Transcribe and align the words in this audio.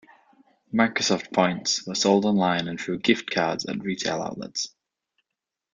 Microsoft 0.73 1.31
Points 1.31 1.85
were 1.85 1.93
sold 1.93 2.25
online 2.25 2.67
and 2.67 2.81
through 2.81 2.97
gift 3.01 3.29
cards 3.29 3.67
at 3.67 3.83
retail 3.83 4.19
outlets. 4.23 4.73